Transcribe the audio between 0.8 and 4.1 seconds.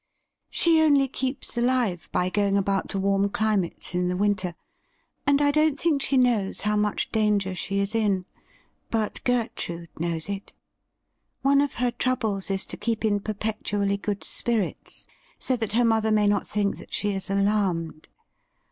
only keeps alive by going about to warm climates in